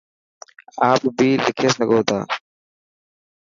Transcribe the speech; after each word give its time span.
آپ 0.89 1.01
بي 1.17 1.29
لکي 1.45 1.67
سڳو 1.75 1.99
تا. 2.07 2.19